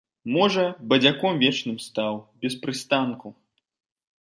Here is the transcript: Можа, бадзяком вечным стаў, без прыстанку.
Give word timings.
Можа, 0.35 0.63
бадзяком 0.93 1.33
вечным 1.45 1.77
стаў, 1.89 2.13
без 2.47 2.53
прыстанку. 2.65 3.27